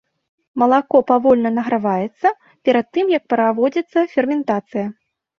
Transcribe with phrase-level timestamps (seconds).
[0.59, 2.31] Малако павольна награваецца
[2.69, 4.87] перад тым, як праводзіцца ферментацыя.